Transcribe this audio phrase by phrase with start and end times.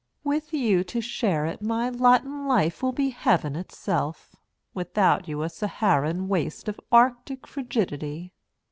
[0.23, 4.35] With you to share it my lot in life will be heaven itself.
[4.73, 8.33] Without you a Saharan waste of Arctic frigidity.